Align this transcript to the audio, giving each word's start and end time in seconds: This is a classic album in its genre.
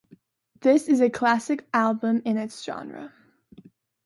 This 0.61 0.87
is 0.87 0.99
a 0.99 1.11
classic 1.11 1.67
album 1.75 2.23
in 2.25 2.35
its 2.39 2.65
genre. 2.65 3.13